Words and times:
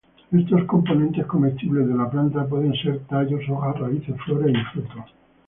Estos 0.31 0.63
componentes 0.63 1.27
comestibles 1.27 1.87
de 1.87 1.93
la 1.93 2.09
planta 2.09 2.47
pueden 2.47 2.73
ser 2.73 3.01
tallos, 3.01 3.47
hojas, 3.47 3.79
raíces, 3.79 4.15
flores 4.25 4.51
y 4.55 4.63
frutos. 4.73 5.13